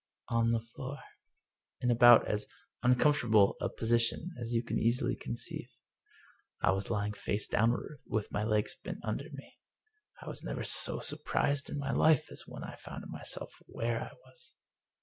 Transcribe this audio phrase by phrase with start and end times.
[0.39, 0.97] "On the floor.
[1.79, 2.47] In about as
[2.81, 5.69] uncomfortable a position as you can easily conceive.
[6.59, 9.59] I was lying face downward, with my legs bent under me.
[10.19, 13.53] I was never so surprised in my life as I was when I found myself
[13.67, 14.55] where I was.